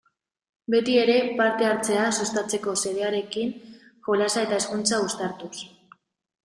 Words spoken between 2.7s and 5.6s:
xedearekin, jolasa eta hezkuntza uztartuz.